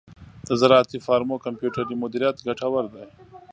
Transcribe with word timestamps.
د 0.47 0.49
زراعتی 0.61 0.97
فارمو 1.05 1.35
کمپیوټري 1.45 1.95
مدیریت 2.03 2.37
ګټور 2.47 2.85
دی. 2.93 3.05